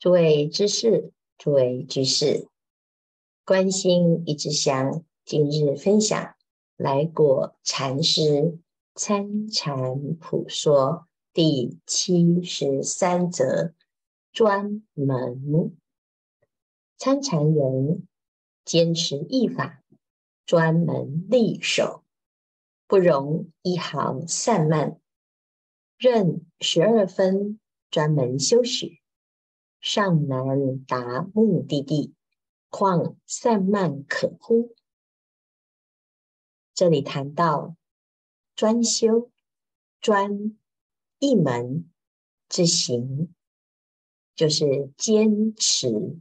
[0.00, 2.46] 诸位知识，诸位居士，
[3.44, 6.36] 观心一支香，今日分享
[6.76, 8.60] 来果禅师
[8.94, 13.74] 参禅普说第七十三则
[14.30, 15.76] 专门。
[16.96, 18.06] 参禅人
[18.64, 19.82] 坚持一法，
[20.46, 22.04] 专门立守，
[22.86, 25.00] 不容一毫散漫，
[25.96, 27.58] 任十二分
[27.90, 29.00] 专门修学。
[29.80, 32.14] 尚难达目的地，
[32.68, 34.74] 况散漫可乎？
[36.74, 37.76] 这里谈到
[38.54, 39.30] 专修、
[40.00, 40.56] 专
[41.18, 41.90] 一门
[42.48, 43.34] 之行，
[44.34, 46.20] 就是坚持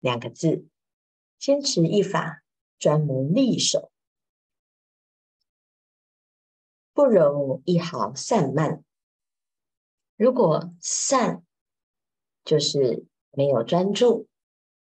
[0.00, 0.66] 两个字，
[1.38, 2.42] 坚持一法，
[2.78, 3.90] 专门立守，
[6.92, 8.84] 不容一毫散漫。
[10.16, 11.44] 如果散，
[12.44, 14.26] 就是没有专注，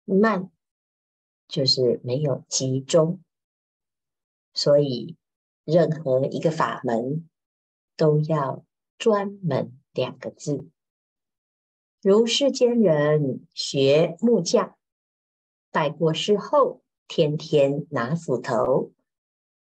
[0.05, 0.50] 慢
[1.48, 3.20] 就是没有集中，
[4.53, 5.16] 所以
[5.64, 7.28] 任何一个法门
[7.97, 8.64] 都要
[8.98, 10.69] 专门两个字。
[12.03, 14.77] 如世间人学木匠，
[15.70, 18.92] 拜过师后，天天拿斧头，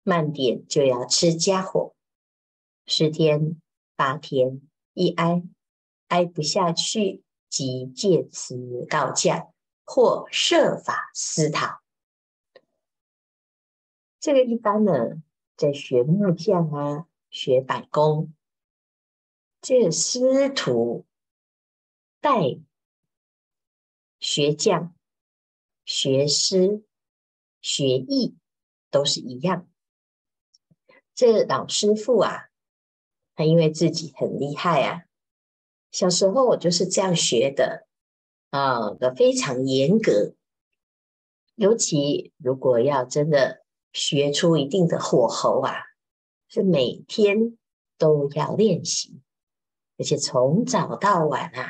[0.03, 1.95] 慢点就要吃家伙，
[2.85, 3.59] 十天
[3.95, 4.61] 八天
[4.93, 5.43] 一挨，
[6.07, 7.22] 挨不下去。
[7.53, 9.47] 即借此告假，
[9.85, 11.83] 或设法私讨。
[14.19, 15.21] 这个一般呢，
[15.55, 18.33] 在学木匠啊，学百工，
[19.61, 21.05] 这师徒
[22.19, 22.59] 带
[24.19, 24.95] 学匠、
[25.85, 26.83] 学师、
[27.61, 28.35] 学艺
[28.89, 29.69] 都是一样。
[31.13, 32.49] 这老师傅啊，
[33.35, 35.03] 他因为自己很厉害啊。
[35.93, 37.85] 小时候我就是这样学的，
[38.49, 40.33] 啊，的非常严格。
[41.53, 43.63] 尤其如果要真的
[43.93, 45.75] 学出一定的火候啊，
[46.47, 47.59] 是每天
[47.99, 49.21] 都要练习，
[49.99, 51.69] 而且从早到晚啊，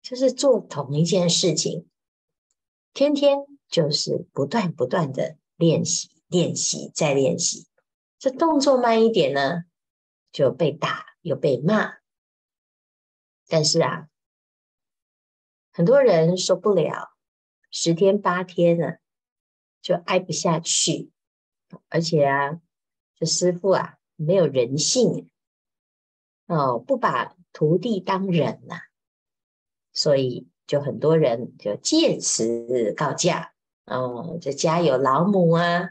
[0.00, 1.86] 就是做同一件事情，
[2.94, 3.36] 天天
[3.68, 7.66] 就是不断不断的练习，练习再练习。
[8.18, 9.64] 这动作慢一点呢，
[10.32, 11.98] 就被打又被骂。
[13.50, 14.08] 但是啊，
[15.72, 17.16] 很多人受不了，
[17.70, 18.98] 十天八天了，
[19.80, 21.10] 就挨不下去。
[21.88, 22.60] 而且啊，
[23.16, 25.30] 这师傅啊，没有人性，
[26.46, 28.80] 哦，不把徒弟当人呐，
[29.94, 33.54] 所以就很多人就借此告假。
[33.86, 35.88] 哦，这家有老母啊，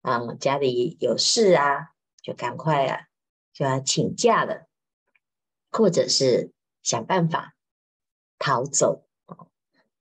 [0.00, 1.90] 啊，家里有事啊，
[2.22, 3.08] 就赶快啊，
[3.52, 4.68] 就要请假了，
[5.70, 6.54] 或者是。
[6.88, 7.54] 想办法
[8.38, 9.06] 逃走，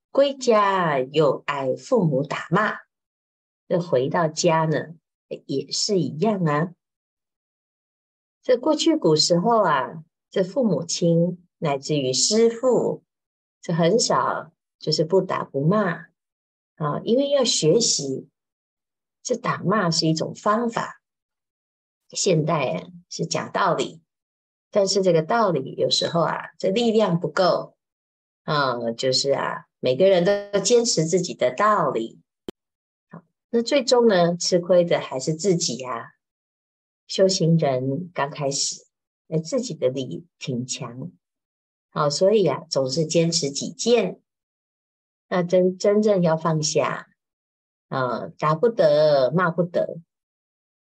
[0.09, 2.77] 归家又挨父母打骂。
[3.67, 4.95] 这回到家呢，
[5.47, 6.73] 也是一样啊。
[8.41, 13.03] 这过去古时候啊，这父母亲乃至于师父，
[13.59, 16.05] 这很少就是不打不骂
[16.75, 18.29] 啊，因为要学习，
[19.21, 21.01] 这打骂是一种方法。
[22.11, 24.01] 现代啊，是讲道理。
[24.77, 27.75] 但是这个道理有时候啊，这力量不够
[28.43, 32.21] 啊，就是啊，每个人都坚持自己的道理，
[33.49, 36.11] 那最终呢，吃亏的还是自己呀。
[37.07, 38.85] 修行人刚开始，
[39.25, 41.11] 那自己的理挺强，
[41.89, 44.21] 好，所以啊，总是坚持己见。
[45.27, 47.07] 那真真正要放下
[47.87, 49.97] 啊，打不得，骂不得，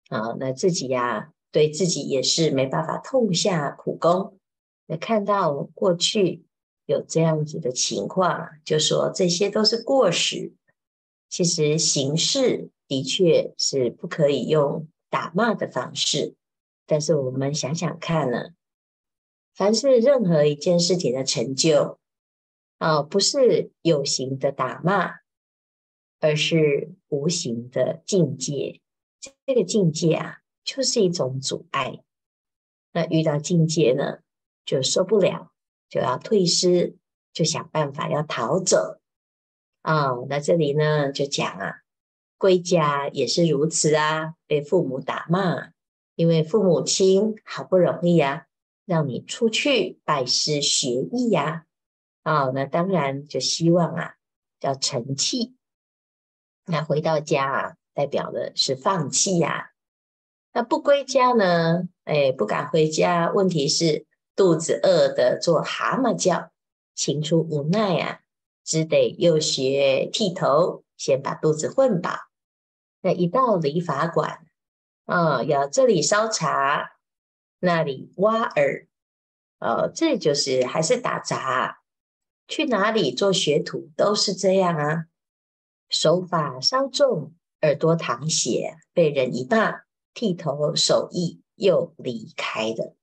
[0.09, 1.31] 啊，那自己呀。
[1.55, 4.37] 对自己也是没办法痛下苦功。
[4.87, 6.43] 那看到过去
[6.85, 10.51] 有这样子的情况，就说这些都是过时。
[11.29, 16.35] 其实行事的确是不可以用打骂的方式，
[16.85, 18.49] 但是我们想想看呢，
[19.53, 21.97] 凡是任何一件事情的成就
[22.79, 25.19] 啊，不是有形的打骂，
[26.19, 28.81] 而是无形的境界。
[29.45, 30.41] 这个境界啊。
[30.65, 32.01] 就是一种阻碍，
[32.91, 34.17] 那遇到境界呢，
[34.65, 35.51] 就受不了，
[35.87, 36.97] 就要退师，
[37.31, 38.99] 就想办法要逃走
[39.83, 40.25] 啊、哦。
[40.27, 41.75] 那这里呢，就讲啊，
[42.39, 45.69] 归家也是如此啊，被父母打骂，
[46.15, 48.47] 因为父母亲好不容易啊，
[48.85, 51.67] 让你出去拜师学艺呀，
[52.23, 54.15] 啊、哦，那当然就希望啊，
[54.61, 55.55] 要成器。
[56.65, 59.73] 那回到家啊，代表的是放弃呀。
[60.55, 61.89] 那不归家呢？
[62.05, 63.29] 哎，不敢回家。
[63.29, 64.05] 问题是
[64.37, 66.49] 肚子饿得做蛤蟆叫，
[66.93, 68.21] 情出无奈啊，
[68.63, 72.11] 只得又学剃头，先把肚子混饱。
[73.01, 74.45] 那一到理发馆，
[75.03, 76.93] 啊，要这里烧茶，
[77.59, 78.87] 那里挖耳，
[79.59, 81.79] 呃，这就是还是打杂。
[82.47, 85.07] 去哪里做学徒都是这样啊，
[85.89, 89.81] 手法稍重，耳朵淌血，被人一骂，
[90.15, 92.95] 剃头手艺又离开了。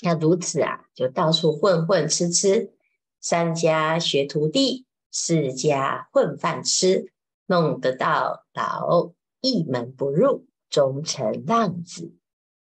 [0.00, 2.72] 那如此啊，就到处混混吃吃，
[3.20, 7.12] 三家学徒弟，四家混饭吃，
[7.46, 12.14] 弄得到老一门不入，终成浪子。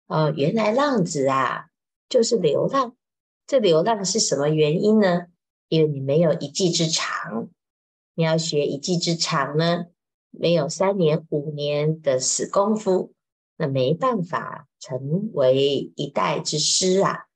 [0.06, 1.68] 哦，原来浪子啊，
[2.08, 2.94] 就是流浪。
[3.46, 5.26] 这流浪是什么原因呢？
[5.68, 7.48] 因为你没有一技之长，
[8.14, 9.86] 你要学一技之长呢，
[10.30, 13.12] 没有三年五年的死功夫，
[13.58, 17.26] 那没办法成为一代之师啊。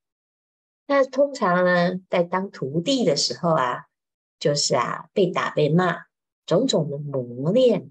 [0.87, 3.85] 那通常呢，在当徒弟的时候啊，
[4.39, 6.05] 就是啊被打被骂，
[6.47, 7.91] 种种的磨练。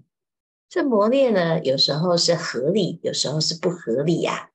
[0.68, 4.50] 这磨练呢，有时候是合理，有时候是不合理呀、啊。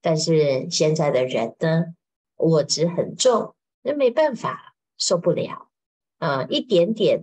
[0.00, 1.94] 但是现在的人呢，
[2.34, 4.66] 我执很重，那没办法。
[5.02, 5.70] 受不了
[6.18, 6.46] 嗯！
[6.50, 7.22] 一点点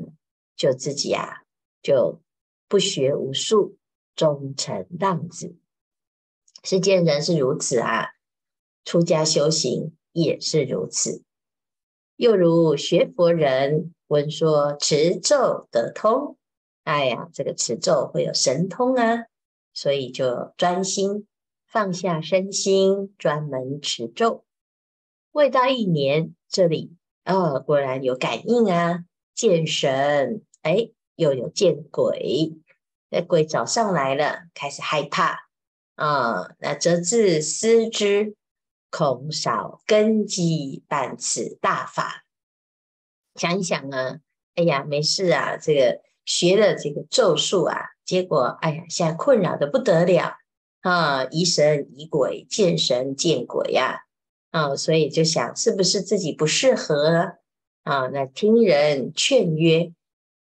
[0.55, 1.43] 就自己啊，
[1.83, 2.19] 就
[2.67, 3.77] 不学无术，
[4.15, 5.55] 终成浪子。
[6.63, 8.09] 世间人是如此啊，
[8.85, 11.23] 出家修行也是如此。
[12.15, 16.37] 又如学佛人闻说持咒得通，
[16.83, 19.25] 哎呀，这个持咒会有神通啊，
[19.73, 21.27] 所以就专心
[21.67, 24.45] 放下身心，专门持咒。
[25.31, 26.95] 未到一年，这里。
[27.25, 29.03] 哦，果然有感应啊！
[29.35, 32.53] 见神，哎，又有见鬼。
[33.09, 35.46] 那鬼找上来了，开始害怕
[35.97, 38.35] 啊、那则自思之，
[38.91, 42.23] 恐少根基办此大法。
[43.35, 44.19] 想一想啊，
[44.55, 50.37] 哎呀，没事啊，这个学了这个咒术啊，结果哎呀，现在困扰的不得了
[50.81, 51.25] 啊！
[51.31, 54.01] 疑神疑鬼，见神见鬼呀、
[54.51, 54.75] 啊！
[54.75, 57.37] 所以就想是不是自己不适合
[57.83, 58.07] 啊？
[58.07, 59.91] 那听人劝曰：“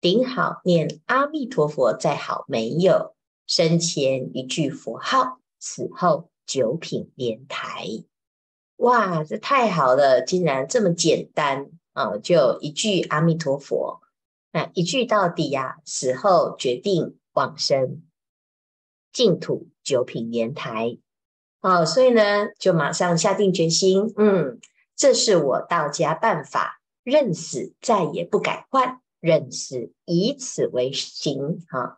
[0.01, 3.15] 顶好念阿弥陀佛，再好没有。
[3.47, 7.87] 生前一句佛号，死后九品莲台。”
[8.77, 12.17] 哇，这太好了，竟然这么简单啊！
[12.17, 14.01] 就一句阿弥陀佛，
[14.51, 18.03] 那一句到底呀、死后决定往生
[19.11, 20.99] 净土九品莲台。
[21.61, 24.59] 哦，所以呢，就马上下定决心，嗯，
[24.95, 31.97] 这是我道家办法，认死再也不改换，认死以此为行，哈、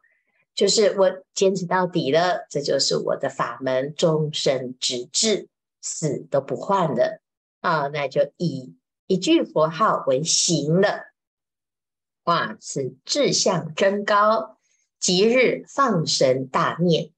[0.57, 5.49] 就是我坚持到底了，这就是我的法门，终身直至
[5.81, 7.21] 死都不换的，
[7.61, 8.75] 啊、那就以
[9.05, 11.13] 一句佛号为行了，
[12.23, 14.57] 哇，此志向真高，
[14.99, 17.11] 即日放神大念。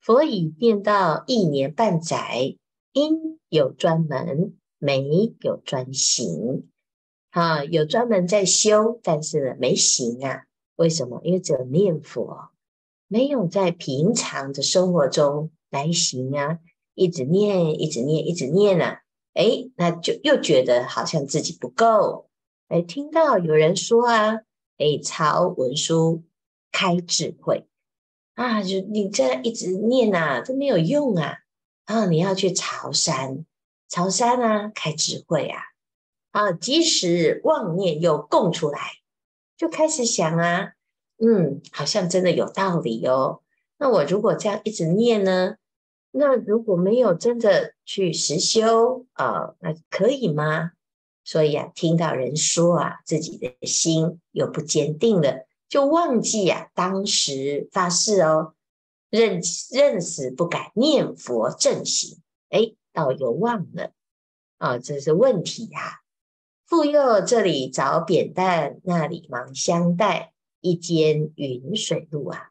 [0.00, 2.56] 佛已念到一年半载，
[2.92, 6.70] 因有专门，没有专行。
[7.28, 10.44] 啊，有专门在修，但是呢，没行啊。
[10.76, 11.20] 为什么？
[11.22, 12.50] 因为只有念佛，
[13.08, 16.58] 没有在平常的生活中来行啊。
[16.94, 19.02] 一直念，一直念，一直念啊。
[19.34, 22.30] 诶，那就又觉得好像自己不够。
[22.68, 24.40] 诶，听到有人说啊，
[24.78, 26.24] 诶，抄文书
[26.72, 27.68] 开智慧。
[28.34, 31.38] 啊，就你这样一直念呐，都没有用啊！
[31.84, 33.44] 啊，你要去朝山，
[33.88, 35.60] 朝山啊，开智慧啊！
[36.32, 38.80] 啊，即使妄念又供出来，
[39.56, 40.72] 就开始想啊，
[41.18, 43.40] 嗯，好像真的有道理哦。
[43.78, 45.56] 那我如果这样一直念呢？
[46.10, 50.72] 那如果没有真的去实修啊，那可以吗？
[51.24, 55.46] 所以啊，听到人说啊，自己的心又不坚定了。
[55.68, 58.54] 就忘记啊，当时发誓哦，
[59.10, 59.40] 认
[59.72, 62.22] 认死不改，念佛正行。
[62.48, 63.92] 哎，倒又忘了
[64.58, 65.92] 啊、这是问题呀、啊。
[66.64, 70.32] 妇幼这里找扁担，那里忙相带，
[70.66, 72.50] 一间云水路啊。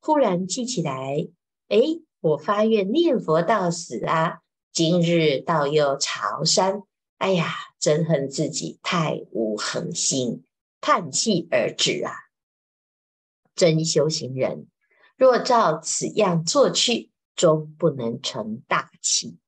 [0.00, 1.26] 忽然记起来，
[1.68, 1.80] 哎，
[2.20, 4.40] 我发愿念佛到死啊，
[4.70, 6.82] 今日到又朝山。
[7.16, 10.44] 哎呀，真恨自己太无恒心，
[10.80, 12.12] 叹气而止啊。
[13.54, 14.68] 真修行人，
[15.16, 19.38] 若照此样做去，终不能成大器。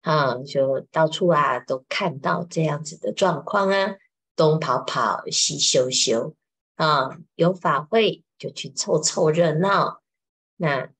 [0.00, 3.96] 啊，就到处啊都看到这样子的状况啊，
[4.34, 6.34] 东跑跑，西修修
[6.82, 10.02] 啊，有法会就去凑凑热闹，
[10.56, 10.90] 那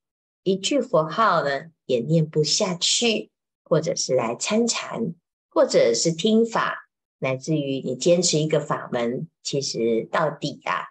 [0.45, 3.33] 一句佛号呢也念不下去，
[3.65, 5.12] 或者是来参禅，
[5.51, 10.85] 或者是听法，乃至于你坚持一个法门，其实到底啊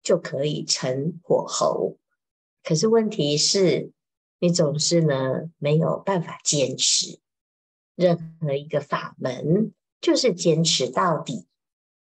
[0.00, 1.98] 就可以成火候。
[2.62, 3.90] 可是问题是，
[4.38, 7.18] 你总是呢没有办法坚持
[7.96, 11.48] 任何一个法门，就是坚持到底。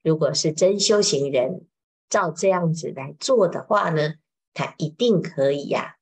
[0.02, 1.68] 如果是真修行人，
[2.10, 4.16] 照这样子来做的话呢，
[4.54, 5.96] 他一定可以呀、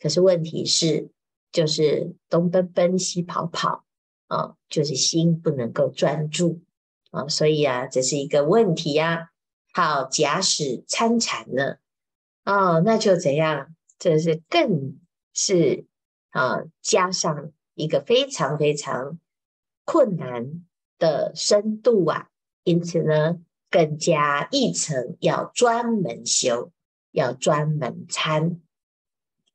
[0.00, 1.10] 可是问题是，
[1.52, 3.84] 就是东奔奔西跑跑
[4.26, 6.62] 啊，就是心不能够专注
[7.10, 9.30] 啊，所以啊，这是一个问题呀。
[9.74, 11.78] 好，假使参禅了，
[12.44, 13.74] 哦，那就怎样？
[13.98, 14.98] 这是更
[15.32, 15.86] 是
[16.30, 19.20] 啊，加上一个非常非常
[19.84, 20.66] 困难
[20.98, 22.28] 的深度啊，
[22.64, 23.38] 因此呢，
[23.70, 26.72] 更加一层要专门修，
[27.10, 28.60] 要专门参。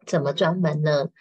[0.06, 1.12] 怎么专门呢？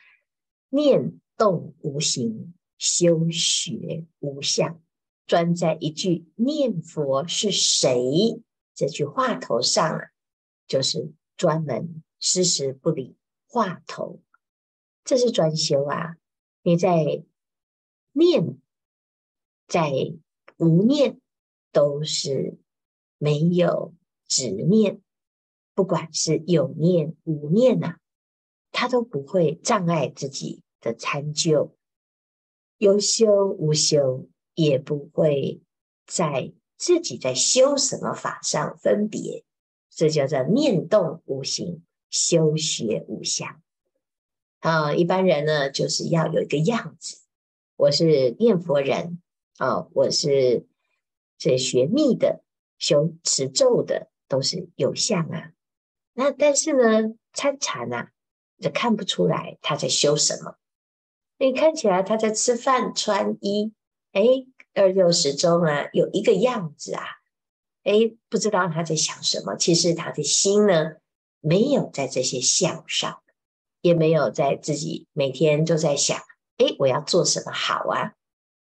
[0.69, 4.81] 念动无形，修学无相，
[5.27, 8.43] 专在一句念佛是谁
[8.75, 10.11] 这句话头上啊，
[10.67, 14.21] 就是专门时时不离话头，
[15.05, 16.17] 这是专修啊！
[16.63, 17.23] 你在
[18.13, 18.59] 念，
[19.69, 19.93] 在
[20.57, 21.21] 无念，
[21.71, 22.59] 都是
[23.23, 23.95] 没有
[24.27, 25.01] 执念，
[25.77, 28.01] 不管是有念无念啊。
[28.73, 31.77] 他都不会障碍自己的参究，
[32.79, 35.63] 有修无修，也不会
[36.05, 39.45] 在自己在修什么法上分别，
[39.89, 43.63] 这叫做念动无形，修学无相。
[44.59, 47.19] 啊，一般人呢，就是要有一个样子，
[47.77, 49.23] 我是念佛人，
[49.59, 50.67] 啊，我是
[51.39, 52.43] 这学密的，
[52.83, 55.53] 修持咒的，都是有相啊。
[56.13, 58.11] 那但是呢，参禅啊。
[58.61, 60.55] 就看不出来他在修什么，
[61.37, 63.73] 你看起来他在吃饭穿衣，
[64.13, 64.23] 哎，
[64.73, 67.03] 二六时中啊，有一个样子啊，
[67.83, 69.57] 哎，不知道他在想什么。
[69.57, 70.93] 其实他的心呢，
[71.41, 73.21] 没有在这些相上，
[73.81, 76.17] 也没有在自己每天都在想，
[76.59, 78.13] 哎，我要做什么好啊？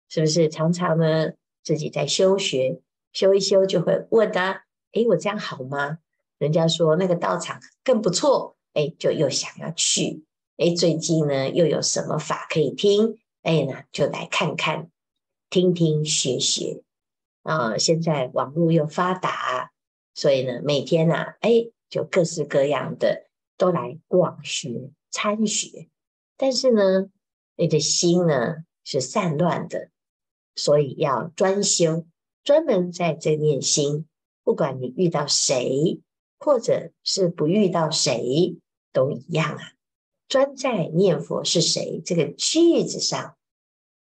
[0.08, 1.32] 是不是常常呢，
[1.64, 2.80] 自己在修学，
[3.12, 5.98] 修一修就会问啊，哎，我这样好吗？
[6.38, 8.56] 人家说那个道场更不错。
[8.72, 10.24] 哎，就又想要去，
[10.56, 13.18] 哎，最近呢又有什么法可以听？
[13.42, 14.88] 哎呢，就来看看，
[15.50, 16.84] 听听学学。
[17.42, 19.72] 啊、现在网络又发达，
[20.14, 23.26] 所以呢，每天呢、啊，哎，就各式各样的
[23.56, 25.88] 都来广学参学。
[26.36, 27.10] 但是呢，
[27.56, 29.88] 你的心呢是散乱的，
[30.54, 32.06] 所以要专修，
[32.50, 34.06] 专门在这念心，
[34.42, 36.00] 不管你遇到谁。
[36.42, 38.56] 或者是不遇到谁
[38.92, 39.60] 都一样啊，
[40.26, 43.36] 专在念佛是谁这个句子上，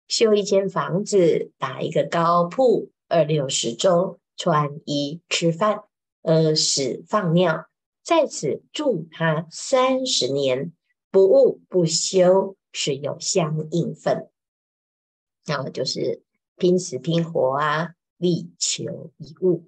[0.08, 5.86] 修一间房子，打一个高铺，二六时中穿衣吃饭，
[6.22, 7.68] 屙屎放尿，
[8.04, 10.74] 在此住他三十年，
[11.10, 14.30] 不悟不修，是有相应分。
[15.46, 16.22] 然后就是
[16.58, 19.66] 拼死拼活啊，力求一物，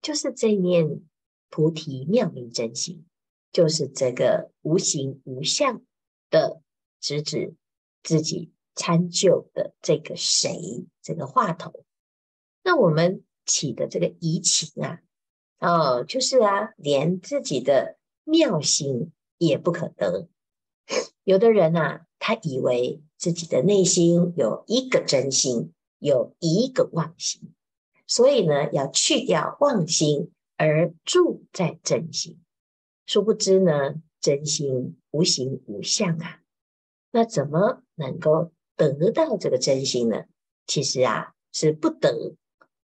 [0.00, 1.02] 就是这念。
[1.48, 3.06] 菩提妙明真心，
[3.52, 5.80] 就是这个无形无相
[6.28, 6.60] 的，
[7.00, 7.54] 直指
[8.02, 11.84] 自己参究的这个谁，这个话头。
[12.64, 15.00] 那我们起的这个疑情啊，
[15.60, 20.28] 哦，就是啊，连自己的妙心也不可得。
[21.22, 27.54] 有的人啊，他以为自己的内心有一个真心，有一个妄心，
[28.06, 30.32] 所以呢，要去掉妄心。
[30.58, 32.40] 而住在真心，
[33.04, 36.40] 殊不知呢，真心无形无相啊，
[37.10, 40.24] 那怎么能够得到这个真心呢？
[40.66, 42.36] 其实啊，是不得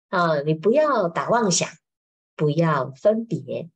[0.10, 0.41] 啊！
[0.41, 1.70] 你不要打妄想，
[2.36, 3.70] 不要分别，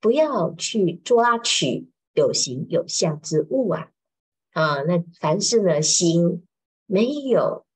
[0.00, 3.90] 不要去抓取有形有相之物啊！
[4.52, 6.46] 啊，那凡是呢，心
[6.86, 7.66] 没有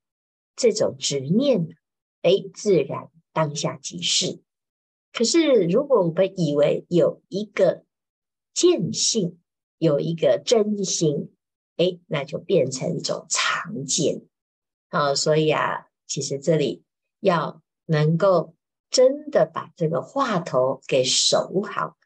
[0.57, 1.77] 这种执念，
[2.23, 4.43] 哎，自然当下即是。
[5.13, 7.85] 可是，如果我们以为有一个
[8.55, 9.39] 见性，
[9.79, 11.35] 有一个真心，
[11.77, 14.23] 哎，那就变成一种常见。
[14.89, 16.85] 啊，所以啊，其实这里
[17.21, 18.55] 要能够
[18.91, 21.97] 真的把这个话头给守好，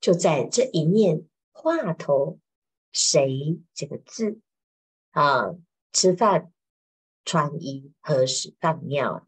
[0.00, 2.38] 就在这一念话头
[2.92, 4.40] 谁这个字
[5.10, 5.54] 啊，
[5.92, 6.52] 吃饭、
[7.24, 9.26] 穿衣、喝屎、放尿，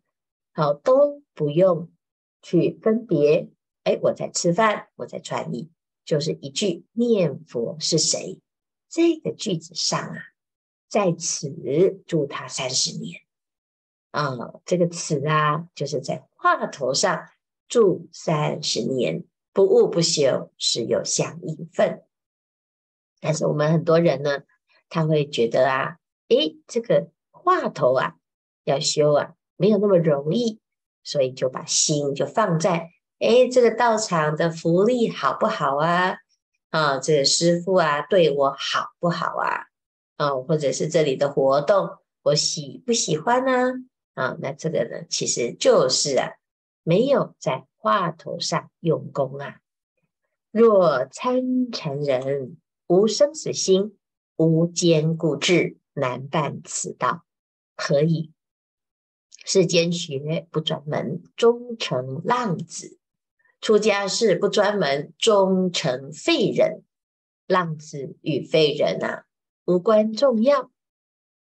[0.57, 1.93] 好都不用。
[2.43, 3.51] 去分别，
[3.83, 5.73] 哎，我在吃饭，我在穿衣，
[6.05, 8.41] 就是一句念佛是谁？
[8.89, 10.17] 这个句子上啊，
[10.89, 11.51] 在此
[12.07, 13.23] 住他三十年
[14.13, 17.29] 啊，这个词啊，就是在话头上
[17.67, 22.05] 住三十年，不悟不修，实有相应分。
[23.19, 24.45] 但是我们很多人呢，
[24.89, 25.99] 他会觉得啊，
[26.29, 28.17] 诶，这个话头啊，
[28.63, 30.61] 要修啊，没有那么容易，
[31.03, 36.17] 所以就把心就放在，诶，这个道场的福利好不好啊？
[36.71, 39.67] 啊，这个师傅啊，对我好不好啊？
[40.17, 43.73] 啊，或者是这里的活动，我喜不喜欢呢？
[44.15, 46.33] 啊，那这个呢，其实就是啊，
[46.83, 49.57] 没有在话头上用功啊。
[50.51, 53.99] 若参禅人无生死心，
[54.37, 57.25] 无坚固志，难办此道。
[57.77, 58.33] 何以？
[59.45, 62.99] 世间学不专门，终成浪子；
[63.61, 66.83] 出家事不专门，终成废人。
[67.47, 69.25] 浪子与废人啊，
[69.67, 70.71] 无关重要。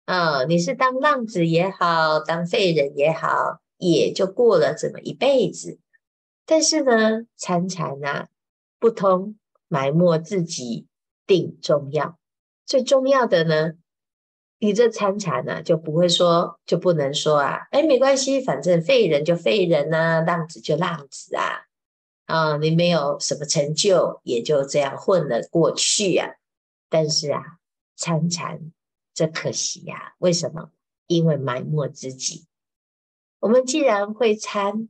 [0.07, 5.79] 啊、哦，你是当浪子也好，当废人也好，也就过了这么一辈子。
[6.47, 8.29] 但是呢，参禅啊，
[8.79, 9.39] 不通
[9.69, 10.87] 埋没自己
[11.27, 12.19] 定重要。
[12.65, 13.75] 最重要的呢，
[14.63, 21.67] 你这参禅呢，就不会说，就不能说啊，哎，没关系，反正废人就废人呐、浪子就浪子啊。
[22.27, 26.29] 啊、你没有什么成就，也就这样混了过去啊。
[26.89, 27.43] 但是啊，
[27.97, 28.73] 参禅。
[29.15, 30.13] 这可惜呀、啊！
[30.19, 30.71] 为什么？
[31.07, 32.47] 因为埋没自己。
[33.41, 34.89] 我们既然会参，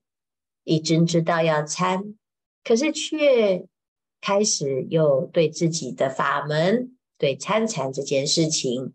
[0.64, 2.14] 已经知道要参，
[2.62, 3.66] 可是却
[4.20, 8.92] 开始又对自己的法门、对参禅这件事情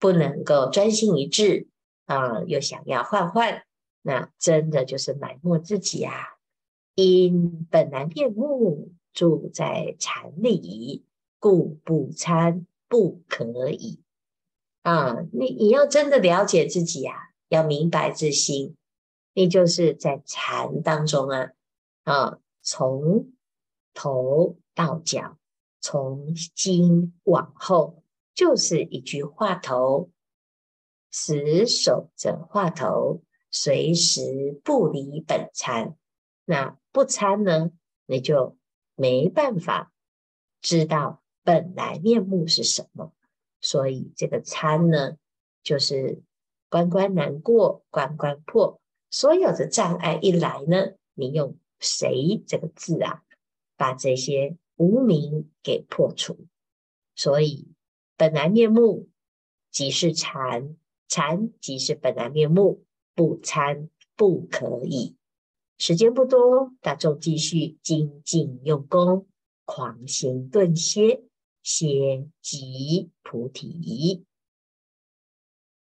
[0.00, 1.68] 不能够专心一致
[2.06, 3.62] 啊，又想要换换，
[4.02, 6.12] 那真的就是埋没自己啊！
[6.96, 11.04] 因本来面目住在禅里，
[11.38, 14.00] 故不参不可以。
[14.82, 17.14] 啊，你你要真的了解自己、啊，
[17.48, 18.76] 要明白自心，
[19.34, 21.52] 你就是在禅当中啊，
[22.04, 23.30] 啊，从
[23.92, 25.36] 头到脚，
[25.80, 27.99] 从今往后，
[28.40, 30.08] 就是一句话头，
[31.10, 35.94] 死守着话头，随时不离本参。
[36.46, 37.70] 那不参呢，
[38.06, 38.56] 你就
[38.94, 39.92] 没办法
[40.62, 43.12] 知道本来面目是什么。
[43.60, 45.18] 所以这个参呢，
[45.62, 46.22] 就是
[46.70, 48.80] 关关难过关关破。
[49.10, 53.22] 所有的障碍一来呢，你用谁这个字啊，
[53.76, 56.46] 把这些无明给破除。
[57.14, 57.68] 所以
[58.20, 59.08] 本来面目
[59.70, 60.76] 即是禅，
[61.08, 65.16] 禅即是本来面目，不参不可以。
[65.78, 69.26] 时间不多，大众继续精进用功，
[69.64, 71.22] 狂行顿歇。
[71.62, 74.26] 歇即菩提。